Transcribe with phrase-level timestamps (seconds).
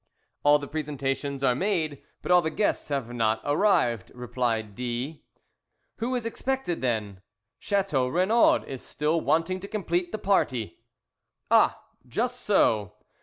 [0.41, 5.21] "All the presentations are made, but all the guests have not arrived," replied D.
[5.97, 7.21] "Who is expected then?"
[7.59, 10.79] "Chateau Renaud is still wanting to complete the party."
[11.51, 12.93] "Ah, just so.